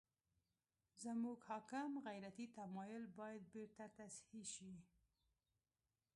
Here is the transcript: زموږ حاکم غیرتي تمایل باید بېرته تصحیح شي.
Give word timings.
زموږ 1.03 1.39
حاکم 1.49 1.91
غیرتي 2.07 2.45
تمایل 2.57 3.03
باید 3.19 3.43
بېرته 3.53 3.83
تصحیح 3.97 4.45
شي. 4.55 4.73